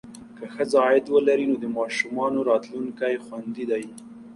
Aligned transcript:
که 0.37 0.45
ښځه 0.53 0.77
عاید 0.85 1.05
ولري، 1.09 1.45
نو 1.51 1.55
د 1.63 1.65
ماشومانو 1.77 2.39
راتلونکی 2.49 3.13
خوندي 3.25 3.65
دی. 3.71 3.83